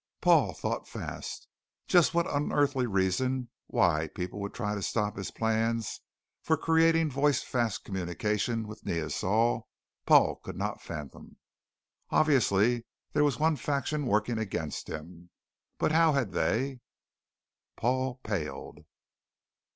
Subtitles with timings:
[0.19, 1.47] Paul thought fast.
[1.87, 6.01] Just what unearthly reason why people would try to stop his plans
[6.41, 9.67] for creating voice fast communications with Neosol,
[10.07, 11.37] Paul could not fathom.
[12.09, 12.83] Obviously
[13.13, 15.29] there was one faction working against him.
[15.77, 16.79] But how had they
[17.75, 18.79] Paul paled.